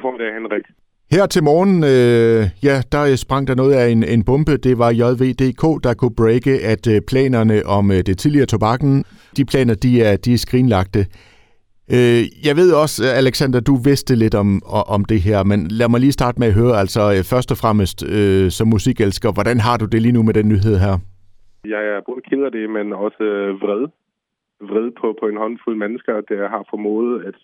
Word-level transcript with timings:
God 0.00 0.10
formiddag, 0.10 0.34
Henrik. 0.34 0.66
Her 1.12 1.26
til 1.26 1.42
morgen, 1.42 1.76
øh, 1.94 2.42
ja, 2.68 2.76
der 2.92 3.16
sprang 3.24 3.48
der 3.48 3.54
noget 3.54 3.74
af 3.80 3.86
en, 3.94 4.02
en 4.14 4.22
bombe. 4.24 4.54
Det 4.66 4.74
var 4.82 4.90
JVDK, 5.00 5.62
der 5.86 5.92
kunne 6.00 6.16
breake, 6.20 6.54
at 6.72 6.84
øh, 6.92 6.98
planerne 7.10 7.56
om 7.76 7.84
øh, 7.90 8.00
det 8.08 8.18
tidligere 8.18 8.46
tobakken, 8.54 9.04
de 9.36 9.44
planer, 9.50 9.74
de 9.84 9.90
er, 10.08 10.16
de 10.24 10.30
er 10.34 10.40
skrinlagte. 10.46 11.02
Øh, 11.96 12.22
jeg 12.46 12.54
ved 12.60 12.70
også, 12.82 13.00
Alexander, 13.22 13.60
du 13.60 13.74
vidste 13.88 14.12
lidt 14.22 14.34
om, 14.42 14.48
om 14.96 15.04
det 15.04 15.20
her, 15.28 15.38
men 15.50 15.60
lad 15.80 15.88
mig 15.88 16.00
lige 16.00 16.18
starte 16.20 16.38
med 16.40 16.48
at 16.48 16.58
høre, 16.60 16.74
altså 16.82 17.02
øh, 17.14 17.22
først 17.32 17.48
og 17.54 17.58
fremmest 17.62 17.98
øh, 18.16 18.50
som 18.58 18.66
musikelsker, 18.74 19.28
hvordan 19.36 19.58
har 19.66 19.76
du 19.82 19.86
det 19.92 20.00
lige 20.02 20.16
nu 20.16 20.22
med 20.28 20.34
den 20.38 20.46
nyhed 20.52 20.76
her? 20.84 20.94
Jeg 21.74 21.82
er 21.92 22.00
både 22.08 22.20
ked 22.28 22.42
af 22.48 22.52
det, 22.52 22.70
men 22.76 22.86
også 23.06 23.22
øh, 23.32 23.48
vred. 23.62 23.82
Vred 24.70 24.88
på, 25.00 25.06
på 25.20 25.24
en 25.32 25.38
håndfuld 25.42 25.76
mennesker, 25.84 26.14
der 26.30 26.48
har 26.54 26.62
formået 26.70 27.24
at 27.28 27.36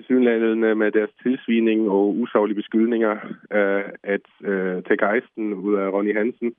tilsyneladende 0.00 0.74
med 0.74 0.90
deres 0.90 1.10
tilsvining 1.22 1.90
og 1.90 2.16
usaglige 2.16 2.60
beskyldninger 2.62 3.12
øh, 3.52 3.84
at 4.02 4.26
øh, 4.50 4.82
tage 4.82 5.02
gejsten 5.06 5.54
ud 5.54 5.74
af 5.74 5.88
Ronny 5.88 6.16
Hansen. 6.16 6.54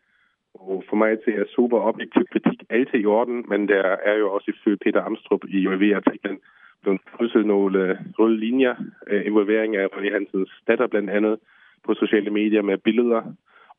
Og 0.54 0.84
for 0.90 0.96
mig 0.96 1.20
til 1.20 1.32
at 1.32 1.48
super 1.56 1.80
objektiv 1.80 2.24
kritik 2.32 2.60
altid 2.70 3.00
i 3.00 3.06
orden, 3.06 3.46
men 3.50 3.68
der 3.68 3.84
er 4.10 4.16
jo 4.18 4.32
også 4.32 4.52
ifølge 4.52 4.78
Peter 4.78 5.02
Amstrup 5.02 5.44
i 5.48 5.58
JV-artiklen 5.66 6.40
blevet 6.82 7.02
krydset 7.06 7.46
nogle 7.46 7.80
øh, 7.80 7.98
røde 8.20 8.38
linjer, 8.38 8.76
øh, 9.08 9.26
involvering 9.26 9.76
af 9.76 9.88
Ronny 9.96 10.12
Hansens 10.12 10.52
datter 10.68 10.88
blandt 10.88 11.10
andet 11.10 11.40
på 11.86 11.94
sociale 11.94 12.30
medier 12.30 12.62
med 12.62 12.78
billeder, 12.78 13.22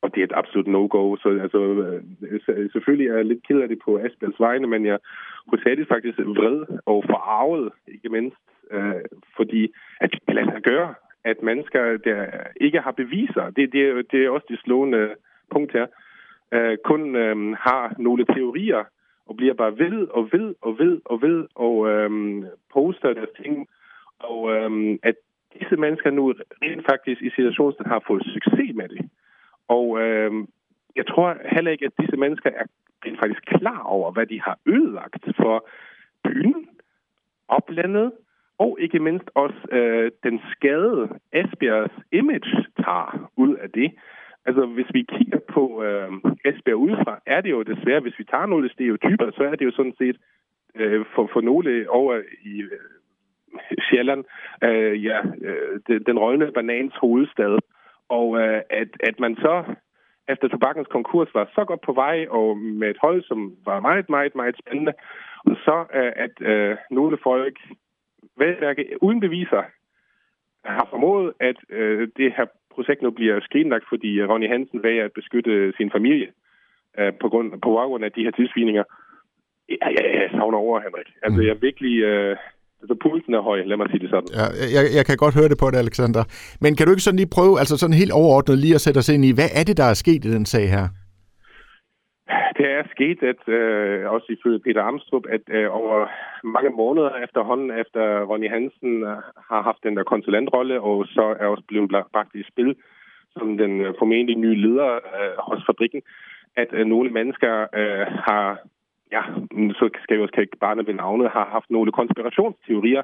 og 0.03 0.15
det 0.15 0.21
er 0.21 0.25
et 0.25 0.39
absolut 0.41 0.67
no-go. 0.67 1.17
Så 1.17 1.29
altså, 1.43 1.61
øh, 2.49 2.71
selvfølgelig 2.73 3.09
er 3.09 3.17
jeg 3.17 3.25
lidt 3.25 3.47
ked 3.47 3.61
af 3.61 3.69
det 3.69 3.79
på 3.85 3.99
Asbjørns 3.99 4.41
vegne, 4.41 4.67
men 4.67 4.87
jeg 4.87 4.99
hovedsageligt 5.47 5.89
faktisk 5.89 6.19
vred 6.19 6.59
og 6.87 7.05
forarvet, 7.11 7.73
ikke 7.89 8.09
mindst, 8.09 8.37
øh, 8.73 9.03
fordi 9.37 9.73
at 10.01 10.11
det 10.13 10.21
kan 10.27 10.35
lade 10.35 10.51
sig 10.53 10.63
gøre, 10.63 10.95
at 11.25 11.43
mennesker, 11.43 11.97
der 11.97 12.27
ikke 12.61 12.81
har 12.81 12.91
beviser, 12.93 13.51
det, 13.51 13.73
det, 13.73 14.13
det 14.13 14.25
er 14.25 14.31
også 14.31 14.47
det 14.49 14.61
slående 14.65 15.15
punkt 15.51 15.73
her, 15.73 15.87
øh, 16.53 16.77
kun 16.85 17.17
øh, 17.17 17.57
har 17.57 17.95
nogle 17.99 18.25
teorier, 18.25 18.85
og 19.27 19.37
bliver 19.37 19.55
bare 19.55 19.79
ved 19.79 20.09
og 20.09 20.29
ved 20.33 20.55
og 20.61 20.79
ved 20.79 21.01
og 21.05 21.23
ved 21.23 21.47
og 21.55 21.89
øh, 21.89 22.11
poster 22.73 23.13
deres 23.13 23.35
ting. 23.43 23.69
Og 24.19 24.53
øh, 24.55 24.99
at 25.03 25.15
disse 25.61 25.77
mennesker 25.77 26.11
nu 26.11 26.35
rent 26.63 26.87
faktisk 26.91 27.23
i 27.23 27.31
situationen 27.31 27.87
har 27.87 28.03
fået 28.07 28.23
succes 28.25 28.75
med 28.75 28.89
det. 28.89 29.11
Og 29.69 30.01
øh, 30.03 30.33
jeg 30.97 31.07
tror 31.07 31.37
heller 31.55 31.71
ikke, 31.71 31.87
at 31.87 31.99
disse 32.01 32.17
mennesker 32.17 32.51
er 32.51 32.67
rent 33.05 33.19
faktisk 33.19 33.43
klar 33.47 33.83
over, 33.83 34.13
hvad 34.13 34.27
de 34.27 34.41
har 34.41 34.59
ødelagt 34.67 35.25
for 35.37 35.69
byen, 36.25 36.69
oplandet, 37.49 38.13
og 38.59 38.79
ikke 38.81 38.99
mindst 38.99 39.31
også 39.35 39.61
øh, 39.73 40.11
den 40.23 40.41
skade, 40.53 41.09
Esbjergs 41.33 41.95
image 42.13 42.67
tager 42.85 43.31
ud 43.37 43.55
af 43.55 43.71
det. 43.71 43.93
Altså, 44.47 44.67
hvis 44.67 44.87
vi 44.93 45.03
kigger 45.03 45.39
på 45.49 45.83
øh, 45.83 46.13
Esbjerg 46.45 46.77
udefra, 46.77 47.21
er 47.27 47.41
det 47.41 47.51
jo 47.51 47.63
desværre, 47.63 48.01
hvis 48.01 48.19
vi 48.19 48.25
tager 48.25 48.47
nogle 48.47 48.71
stereotyper, 48.73 49.31
så 49.31 49.43
er 49.43 49.55
det 49.57 49.65
jo 49.65 49.71
sådan 49.71 49.95
set 49.99 50.17
øh, 50.75 51.05
for, 51.15 51.31
for 51.33 51.41
nogle 51.41 51.91
over 51.91 52.23
i 52.45 52.63
øh, 52.63 52.81
Sjælland, 53.91 54.25
øh, 54.65 55.05
ja, 55.05 55.19
øh, 55.43 56.01
den 56.07 56.19
røgne 56.19 56.53
banans 56.53 56.95
hovedstad. 57.01 57.59
Og 58.09 58.39
øh, 58.41 58.61
at, 58.71 58.89
at 59.01 59.21
man 59.21 59.37
så 59.37 59.65
efter 60.29 60.49
tobakkens 60.49 60.89
konkurs 60.91 61.29
var 61.35 61.51
så 61.55 61.65
godt 61.65 61.81
på 61.81 61.93
vej, 61.93 62.27
og 62.31 62.59
med 62.59 62.91
et 62.91 62.97
hold, 63.03 63.23
som 63.23 63.57
var 63.65 63.81
meget, 63.81 64.09
meget, 64.11 64.35
meget 64.35 64.57
spændende, 64.59 64.93
og 65.45 65.57
så 65.65 65.85
øh, 65.95 66.13
at 66.17 66.35
øh, 66.41 66.77
nogle 66.91 67.19
folk, 67.23 67.57
hvad 68.37 68.75
uden 69.01 69.21
beviser, 69.21 69.63
har 70.65 70.87
formået, 70.91 71.33
at 71.41 71.57
øh, 71.71 72.09
det 72.17 72.33
her 72.37 72.47
projekt 72.75 73.03
nu 73.03 73.11
bliver 73.11 73.41
skrinlagt, 73.41 73.85
fordi 73.89 74.25
Ronny 74.25 74.49
Hansen 74.49 74.83
vælger 74.83 75.05
at 75.05 75.13
beskytte 75.13 75.73
sin 75.77 75.91
familie 75.91 76.29
øh, 76.99 77.13
på, 77.21 77.29
grund, 77.29 77.51
på 77.51 77.69
baggrund 77.77 78.05
af 78.05 78.13
de 78.13 78.25
her 78.25 78.31
tidsvininger. 78.31 78.85
Ja, 79.69 79.89
ja, 79.97 80.05
jeg 80.21 80.31
savner 80.31 80.59
over, 80.59 80.81
Henrik. 80.81 81.09
Altså, 81.23 81.41
mm. 81.41 81.47
jeg 81.47 81.51
er 81.51 81.61
virkelig... 81.69 81.95
Øh, 82.03 82.37
altså, 82.81 82.95
pulsen 83.03 83.35
er 83.35 83.41
høj, 83.41 83.59
lad 83.65 83.77
mig 83.77 83.87
sige 83.91 84.03
det 84.05 84.11
sådan. 84.11 84.29
Ja, 84.41 84.47
jeg, 84.77 84.85
jeg 84.97 85.05
kan 85.07 85.17
godt 85.17 85.35
høre 85.35 85.49
det 85.49 85.59
på 85.63 85.71
det, 85.71 85.79
Alexander. 85.79 86.23
Men 86.61 86.77
kan 86.77 86.87
du 86.87 86.93
ikke 86.93 87.07
sådan 87.09 87.21
lige 87.23 87.35
prøve, 87.37 87.59
altså 87.63 87.75
sådan 87.77 88.01
helt 88.03 88.13
overordnet, 88.13 88.59
lige 88.59 88.75
at 88.75 88.81
sætte 88.81 88.99
os 88.99 89.09
ind 89.09 89.25
i, 89.25 89.33
hvad 89.39 89.51
er 89.59 89.65
det, 89.69 89.77
der 89.77 89.85
er 89.85 89.95
sket 89.95 90.25
i 90.25 90.33
den 90.37 90.47
sag 90.47 90.67
her? 90.77 90.85
Det 92.59 92.67
er 92.71 92.83
sket, 92.91 93.23
at 93.23 93.49
øh, 93.49 94.11
også 94.13 94.27
ifølge 94.29 94.59
Peter 94.59 94.83
Amstrup, 94.83 95.27
at 95.29 95.45
øh, 95.49 95.69
over 95.71 96.09
mange 96.45 96.71
måneder 96.71 97.11
efterhånden, 97.25 97.71
efter 97.71 98.23
Ronny 98.23 98.49
Hansen 98.51 99.03
øh, 99.03 99.17
har 99.51 99.63
haft 99.63 99.83
den 99.83 99.97
der 99.97 100.03
konsulentrolle, 100.03 100.81
og 100.81 101.07
så 101.07 101.37
er 101.41 101.47
også 101.47 101.65
blevet 101.69 101.91
bragt 102.13 102.35
i 102.35 102.43
spil 102.53 102.77
som 103.37 103.57
den 103.59 103.81
øh, 103.81 103.95
formentlig 103.99 104.37
nye 104.37 104.55
leder 104.55 104.91
øh, 104.95 105.37
hos 105.49 105.63
fabrikken, 105.67 106.03
at 106.57 106.69
øh, 106.73 106.87
nogle 106.87 107.11
mennesker 107.11 107.67
øh, 107.81 108.07
har, 108.27 108.59
ja, 109.13 109.23
så 109.79 109.91
skal 110.03 110.15
jeg 110.15 110.23
også 110.23 110.35
kalde 110.35 110.57
barnet 110.61 110.87
ved 110.87 110.95
navnet, 110.95 111.31
har 111.31 111.47
haft 111.53 111.71
nogle 111.71 111.93
konspirationsteorier 111.93 113.03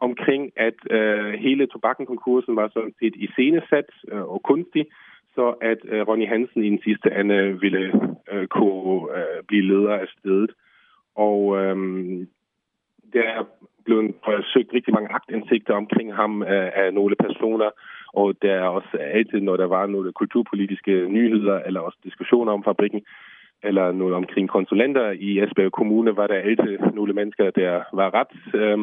omkring, 0.00 0.52
at 0.56 0.78
øh, 0.90 1.32
hele 1.32 1.66
tobakkenkonkursen 1.66 2.56
var 2.56 2.70
sådan 2.74 2.94
set 3.00 3.14
iscenesat 3.16 3.90
øh, 4.12 4.22
og 4.22 4.42
kunstig, 4.42 4.86
så 5.38 5.46
at 5.72 5.80
øh, 5.92 6.00
Ronny 6.08 6.26
Hansen 6.28 6.64
i 6.64 6.70
den 6.70 6.82
sidste 6.86 7.08
ende 7.20 7.60
ville 7.60 7.84
øh, 8.32 8.46
kunne 8.46 9.18
øh, 9.18 9.38
blive 9.48 9.64
leder 9.72 9.94
af 10.04 10.08
stedet. 10.18 10.50
Og 11.28 11.40
øh, 11.60 11.76
der 13.12 13.24
er 13.38 13.44
blevet 13.84 14.14
søgt 14.52 14.72
rigtig 14.72 14.94
mange 14.94 15.12
aktindsigter 15.18 15.74
omkring 15.74 16.14
ham 16.14 16.42
øh, 16.42 16.70
af 16.82 16.94
nogle 16.94 17.16
personer, 17.16 17.70
og 18.12 18.26
der 18.42 18.52
er 18.52 18.68
også 18.78 18.96
altid, 19.18 19.40
når 19.40 19.56
der 19.56 19.68
var 19.76 19.86
nogle 19.86 20.12
kulturpolitiske 20.12 20.94
nyheder, 21.16 21.56
eller 21.66 21.80
også 21.80 21.98
diskussioner 22.04 22.52
om 22.52 22.64
fabrikken, 22.64 23.02
eller 23.62 23.92
noget 23.92 24.14
omkring 24.14 24.48
konsulenter 24.48 25.10
i 25.10 25.30
Esbjerg 25.42 25.72
Kommune, 25.72 26.16
var 26.16 26.26
der 26.26 26.34
altid 26.34 26.78
nogle 26.94 27.12
mennesker, 27.12 27.50
der 27.50 27.72
var 27.92 28.14
ret 28.14 28.34
øh, 28.60 28.78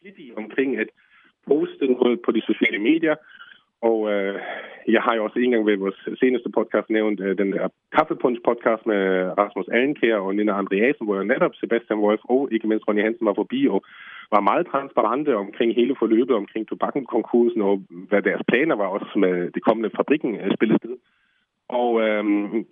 flittige 0.00 0.38
omkring 0.38 0.76
at 0.76 0.88
poste 1.46 1.86
noget 1.86 2.20
på 2.24 2.30
de 2.32 2.42
sociale 2.50 2.78
medier, 2.78 3.14
og 3.82 4.12
øh, 4.12 4.40
jeg 4.88 5.02
har 5.02 5.14
jo 5.14 5.24
også 5.24 5.38
engang 5.38 5.66
ved 5.66 5.76
vores 5.76 6.08
seneste 6.20 6.48
podcast 6.56 6.90
nævnt 6.90 7.20
øh, 7.20 7.38
den 7.38 7.52
der 7.52 7.68
Kaffepunch-podcast 7.96 8.82
med 8.92 9.02
Rasmus 9.38 9.68
Allenkær 9.68 10.16
og 10.16 10.34
Nina 10.34 10.52
Andreasen, 10.52 11.06
hvor 11.06 11.22
netop 11.22 11.54
Sebastian 11.54 11.98
Wolf 11.98 12.20
og 12.24 12.48
ikke 12.52 12.68
mindst 12.68 12.88
Ronny 12.88 13.02
Hansen 13.02 13.26
var 13.26 13.34
forbi 13.34 13.68
og 13.68 13.84
var 14.34 14.40
meget 14.40 14.66
transparente 14.66 15.36
omkring 15.36 15.74
hele 15.74 15.94
forløbet 15.98 16.36
omkring 16.36 16.68
tobakkenkonkursen 16.68 17.62
og 17.62 17.82
hvad 18.08 18.22
deres 18.22 18.42
planer 18.48 18.76
var 18.76 18.86
også 18.86 19.12
med 19.16 19.50
det 19.50 19.62
kommende 19.64 19.90
fabrikken 19.96 20.34
øh, 20.40 20.54
spillested. 20.56 20.96
Og 21.68 22.00
øh, 22.00 22.24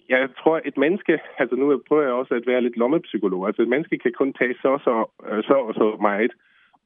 jeg 0.09 0.29
tror, 0.39 0.61
et 0.65 0.77
menneske, 0.77 1.21
altså 1.39 1.57
nu 1.57 1.83
prøver 1.89 2.03
jeg 2.03 2.13
også 2.13 2.35
at 2.35 2.47
være 2.47 2.61
lidt 2.63 2.77
lommepsykolog, 2.77 3.47
altså 3.47 3.63
et 3.63 3.69
menneske 3.69 3.99
kan 3.99 4.13
kun 4.19 4.33
tage 4.33 4.55
så, 4.63 4.79
så, 4.87 4.95
øh, 5.29 5.43
så 5.45 5.55
og 5.69 5.75
så 5.75 5.97
meget. 6.01 6.33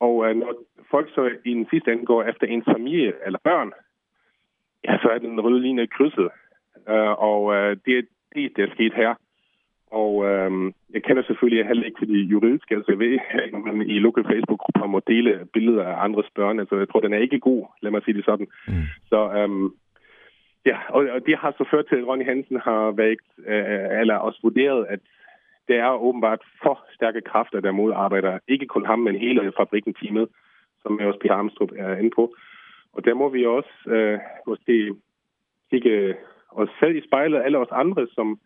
Og 0.01 0.15
øh, 0.27 0.37
når 0.37 0.53
folk 0.91 1.09
så 1.15 1.31
i 1.45 1.55
den 1.55 1.67
sidste 1.71 1.93
ende 1.93 2.05
går 2.05 2.23
efter 2.23 2.47
ens 2.47 2.65
familie 2.75 3.13
eller 3.27 3.39
børn, 3.45 3.73
ja, 4.85 4.99
så 5.03 5.09
er 5.09 5.19
den 5.19 5.41
røde 5.41 5.61
linje 5.61 5.87
krydset. 5.87 6.29
Uh, 6.89 7.15
og 7.29 7.45
uh, 7.45 7.73
det 7.85 7.99
er 7.99 8.03
det, 8.35 8.57
der 8.57 8.63
er 8.67 8.75
sket 8.75 8.95
her. 8.95 9.15
Og 9.91 10.15
uh, 10.17 10.73
jeg 10.95 11.03
kender 11.03 11.23
selvfølgelig 11.23 11.67
heller 11.67 11.85
ikke 11.85 12.07
de 12.07 12.19
juridiske, 12.33 12.75
altså 12.75 12.95
ved, 12.95 13.19
at 13.31 13.53
man 13.53 13.83
i 13.91 13.99
lokale 13.99 14.29
Facebook-grupper 14.29 14.87
må 14.87 15.01
dele 15.07 15.47
billeder 15.53 15.85
af 15.85 16.05
andres 16.05 16.31
børn, 16.35 16.61
altså 16.61 16.77
jeg 16.77 16.89
tror, 16.89 17.01
den 17.01 17.13
er 17.13 17.19
ikke 17.19 17.41
god, 17.41 17.67
lad 17.83 17.91
mig 17.91 18.03
sige 18.05 18.17
det 18.17 18.25
sådan. 18.25 18.47
Mm. 18.69 18.87
Så 19.09 19.45
um, 19.45 19.75
ja, 20.67 20.79
og, 20.89 21.09
og 21.15 21.27
det 21.27 21.39
har 21.39 21.55
så 21.59 21.65
ført 21.71 21.87
til, 21.87 21.97
at 21.97 22.07
Ronny 22.07 22.25
Hansen 22.25 22.61
har 22.61 22.91
vægt, 22.91 23.29
uh, 23.39 24.01
eller 24.01 24.17
også 24.17 24.41
vurderet, 24.43 24.87
at 24.89 25.01
det 25.69 25.77
er 25.77 26.03
åbenbart 26.03 26.41
for 26.63 26.87
stærke 26.95 27.21
kræfter, 27.21 27.61
der 27.61 27.73
modarbejder 27.73 28.39
ikke 28.49 28.67
kun 28.67 28.87
ham, 28.87 28.99
men 28.99 29.17
hele 29.17 29.53
fabrikken 29.59 29.95
teamet, 29.95 30.29
som 30.83 31.01
jeg 31.01 31.07
også 31.07 31.19
Peter 31.21 31.35
Armstrong 31.35 31.71
er 31.79 31.97
inde 31.97 32.11
på. 32.17 32.35
Og 32.93 33.05
der 33.05 33.15
må 33.15 33.29
vi 33.29 33.47
også 33.47 33.75
øh, 33.87 34.19
måske 34.47 34.95
kigge 35.71 36.17
os 36.51 36.69
selv 36.81 36.97
i 36.97 37.07
spejlet, 37.07 37.43
alle 37.45 37.59
os 37.59 37.69
andre, 37.71 38.07
som 38.15 38.41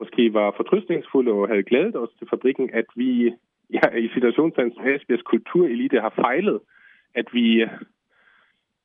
måske 0.00 0.34
var 0.34 0.54
fortrystningsfulde 0.56 1.32
og 1.32 1.48
havde 1.48 1.62
glædet 1.62 1.96
os 1.96 2.08
til 2.18 2.26
fabrikken, 2.30 2.70
at 2.72 2.84
vi 2.96 3.34
ja, 3.72 3.96
i 4.04 4.08
situationstegn 4.14 4.74
som 4.74 4.86
Esbjergs 4.86 5.22
kulturelite 5.22 6.00
har 6.00 6.12
fejlet, 6.24 6.60
at 7.14 7.26
vi 7.32 7.62
øh, 7.62 7.68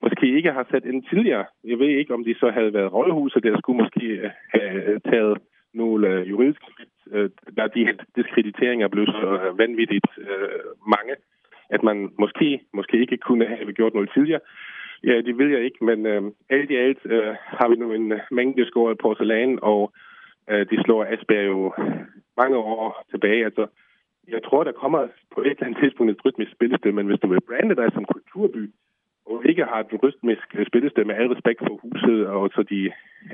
måske 0.01 0.35
ikke 0.37 0.51
har 0.51 0.67
sat 0.71 0.85
ind 0.85 1.03
tidligere. 1.03 1.45
Jeg 1.63 1.79
ved 1.79 1.87
ikke, 1.87 2.13
om 2.13 2.23
de 2.23 2.35
så 2.39 2.49
havde 2.49 2.73
været 2.73 2.93
rådhuset, 2.93 3.43
der 3.43 3.57
skulle 3.57 3.83
måske 3.83 4.05
øh, 4.05 4.29
have 4.53 4.83
øh, 4.93 5.01
taget 5.11 5.37
nogle 5.73 6.07
juridiske 6.31 6.65
skridt, 6.71 7.33
da 7.57 7.67
de 7.75 7.97
diskrediteringer 8.15 8.87
blev 8.87 9.05
så 9.05 9.53
vanvittigt 9.57 10.07
mange, 10.87 11.15
at 11.69 11.83
man 11.83 12.13
måske, 12.19 12.61
måske 12.73 12.97
ikke 12.99 13.17
kunne 13.17 13.45
have 13.45 13.73
gjort 13.73 13.93
noget 13.93 14.09
tidligere. 14.13 14.39
Ja, 15.03 15.21
det 15.21 15.37
vil 15.37 15.49
jeg 15.51 15.63
ikke, 15.63 15.85
men 15.85 16.05
øh, 16.05 16.21
alt 16.49 16.71
i 16.71 16.75
alt 16.75 16.99
øh, 17.05 17.35
har 17.37 17.67
vi 17.69 17.75
nu 17.75 17.93
en 17.93 18.11
øh, 18.11 18.19
mængde 18.31 18.67
skåret 18.67 18.97
porcelæn, 18.97 19.59
og 19.61 19.93
øh, 20.49 20.69
det 20.69 20.79
slår 20.83 21.05
Asbjerg 21.05 21.47
jo 21.47 21.73
mange 22.37 22.57
år 22.57 23.05
tilbage. 23.11 23.45
Altså, 23.45 23.67
jeg 24.27 24.43
tror, 24.43 24.63
der 24.63 24.71
kommer 24.71 25.07
på 25.35 25.41
et 25.41 25.51
eller 25.51 25.65
andet 25.65 25.79
tidspunkt 25.81 26.11
et 26.11 26.25
rytmisk 26.25 26.51
spillested, 26.51 26.91
men 26.91 27.05
hvis 27.07 27.19
du 27.19 27.27
vil 27.27 27.47
brande 27.49 27.75
dig 27.75 27.89
som 27.93 28.05
kulturby, 28.05 28.69
og 29.25 29.45
ikke 29.45 29.63
har 29.63 29.79
et 29.79 30.03
rytmisk 30.03 30.47
øh, 30.57 30.65
spillested 30.67 31.05
med 31.05 31.15
al 31.15 31.27
respekt 31.27 31.59
for 31.59 31.79
huset 31.83 32.27
og 32.27 32.49
så 32.55 32.63
de 32.63 32.81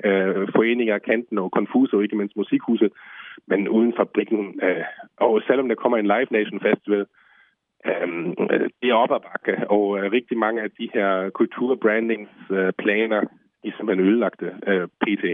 øh, 0.07 0.48
foreninger, 0.56 0.98
kanten 0.98 1.38
og 1.38 1.50
Confus 1.50 1.94
og 1.94 2.04
ikke 2.04 2.15
mindst 2.15 2.38
musikhuset, 2.38 2.92
men 3.48 3.68
uden 3.68 3.94
fabrikken. 3.98 4.60
Øh, 4.63 4.86
og 5.18 5.42
selvom 5.48 5.68
der 5.68 5.75
kommer 5.75 5.98
en 5.98 6.12
Live 6.13 6.31
Nation 6.31 6.60
Festival, 6.60 7.00
øh, 7.00 7.06
det 8.81 8.89
er 8.89 8.94
op 9.03 9.12
ad 9.12 9.21
bakke, 9.30 9.69
og 9.69 9.97
øh, 9.97 10.12
rigtig 10.12 10.38
mange 10.38 10.62
af 10.62 10.69
de 10.80 10.89
her 10.94 11.30
kulturbrandings-planer, 11.30 13.21
øh, 13.21 13.27
de 13.63 13.68
er 13.68 13.74
simpelthen 13.77 14.07
ødelagte 14.07 14.45
øh, 14.68 14.88
pt. 15.01 15.25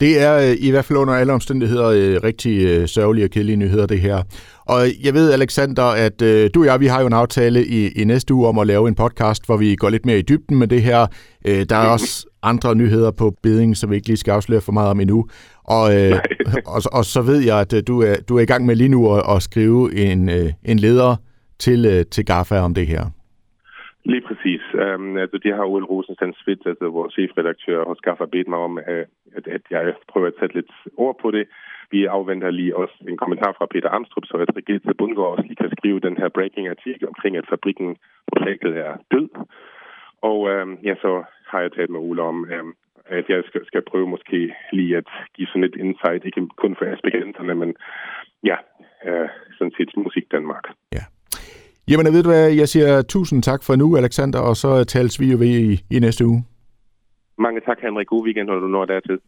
Det 0.00 0.22
er 0.22 0.34
øh, 0.36 0.66
i 0.66 0.70
hvert 0.70 0.84
fald 0.84 0.98
under 0.98 1.14
alle 1.14 1.32
omstændigheder 1.32 1.86
øh, 1.86 2.22
rigtig 2.28 2.56
øh, 2.66 2.88
sørgelige 2.88 3.24
og 3.24 3.30
kedelige 3.30 3.56
nyheder, 3.56 3.86
det 3.86 4.00
her. 4.00 4.22
Og 4.66 4.80
jeg 5.04 5.14
ved, 5.14 5.32
Alexander, 5.32 5.88
at 6.06 6.20
du 6.54 6.60
og 6.60 6.66
jeg, 6.66 6.80
vi 6.80 6.86
har 6.86 7.00
jo 7.00 7.06
en 7.06 7.12
aftale 7.12 7.66
i, 7.66 8.00
i 8.00 8.04
næste 8.04 8.34
uge 8.34 8.48
om 8.48 8.58
at 8.58 8.66
lave 8.66 8.88
en 8.88 8.94
podcast, 8.94 9.46
hvor 9.46 9.56
vi 9.56 9.76
går 9.76 9.90
lidt 9.90 10.06
mere 10.06 10.18
i 10.18 10.22
dybden 10.22 10.58
med 10.58 10.68
det 10.68 10.82
her. 10.82 11.06
Der 11.44 11.76
er 11.76 11.88
også 11.96 12.26
andre 12.44 12.74
nyheder 12.74 13.10
på 13.20 13.26
bedingen, 13.42 13.74
som 13.74 13.90
vi 13.90 13.94
ikke 13.96 14.08
lige 14.08 14.16
skal 14.16 14.32
afsløre 14.32 14.60
for 14.60 14.72
meget 14.72 14.90
om 14.90 15.00
endnu. 15.00 15.18
Og, 15.64 15.84
og, 16.74 16.80
og 16.98 17.04
så 17.04 17.20
ved 17.30 17.40
jeg, 17.50 17.58
at 17.60 17.72
du 17.88 18.02
er, 18.08 18.14
du 18.28 18.36
er 18.36 18.42
i 18.42 18.50
gang 18.52 18.66
med 18.66 18.76
lige 18.76 18.94
nu 18.96 19.00
at, 19.14 19.22
at 19.34 19.42
skrive 19.42 19.80
en, 19.94 20.20
en 20.64 20.78
leder 20.78 21.16
til, 21.58 22.06
til 22.06 22.24
GAFA 22.24 22.58
om 22.60 22.74
det 22.74 22.86
her. 22.86 23.04
Lige 24.04 24.24
præcis. 24.28 24.62
Um, 24.84 25.16
altså, 25.16 25.38
det 25.44 25.54
har 25.54 25.64
Ole 25.64 25.86
Rosenstand 25.86 26.34
Svit, 26.34 26.66
altså 26.66 26.86
vores 26.88 27.12
chefredaktør 27.12 27.84
hos 27.84 28.00
Gaffa, 28.00 28.24
bedt 28.24 28.48
mig 28.48 28.58
om, 28.58 28.78
at, 28.78 29.06
at 29.36 29.62
jeg 29.70 29.94
prøver 30.08 30.26
at 30.26 30.38
sætte 30.40 30.54
lidt 30.54 30.72
ord 30.96 31.16
på 31.22 31.30
det. 31.30 31.44
Vi 31.90 32.04
afventer 32.04 32.50
lige 32.50 32.76
også 32.76 32.96
en 33.08 33.16
kommentar 33.16 33.52
fra 33.58 33.66
Peter 33.72 33.90
Amstrup, 33.90 34.24
så 34.26 34.36
at 34.36 34.56
Rigitte 34.56 34.94
Bundgaard 34.98 35.32
også 35.34 35.46
lige 35.46 35.62
kan 35.62 35.76
skrive 35.78 36.00
den 36.00 36.16
her 36.16 36.28
breaking 36.28 36.68
artikel 36.68 37.08
omkring, 37.08 37.36
at 37.36 37.50
fabrikken 37.50 37.96
projektet 38.32 38.72
er 38.86 38.92
død. 39.12 39.28
Og 40.30 40.38
um, 40.54 40.70
ja, 40.88 40.94
så 41.04 41.10
har 41.50 41.60
jeg 41.60 41.72
talt 41.72 41.90
med 41.90 42.00
Ole 42.00 42.22
om, 42.22 42.36
um, 42.60 42.74
at 43.06 43.24
jeg 43.28 43.42
skal, 43.48 43.66
skal 43.66 43.82
prøve 43.90 44.06
måske 44.08 44.54
lige 44.72 44.96
at 44.96 45.08
give 45.34 45.48
sådan 45.48 45.64
et 45.64 45.76
insight, 45.84 46.24
ikke 46.24 46.48
kun 46.62 46.76
for 46.78 46.84
aspiranterne, 46.94 47.54
men 47.54 47.74
ja, 48.50 48.56
uh, 49.08 49.28
sådan 49.58 49.74
set 49.76 49.90
musik 49.96 50.24
Danmark. 50.32 50.64
Ja. 50.96 51.04
Jamen, 51.88 52.12
ved 52.14 52.22
du 52.22 52.30
hvad, 52.30 52.46
jeg 52.62 52.68
siger 52.68 53.02
tusind 53.02 53.42
tak 53.42 53.60
for 53.66 53.76
nu, 53.76 53.96
Alexander, 53.96 54.40
og 54.48 54.56
så 54.56 54.84
tales 54.84 55.20
vi 55.20 55.26
jo 55.32 55.36
ved 55.38 55.54
i, 55.68 55.72
i 55.96 55.98
næste 55.98 56.26
uge. 56.26 56.40
Mange 57.38 57.60
tak, 57.60 57.78
Henrik. 57.80 58.06
God 58.06 58.24
weekend, 58.24 58.46
når 58.48 58.58
du 58.60 58.68
når 58.68 58.84
dertil. 58.84 59.18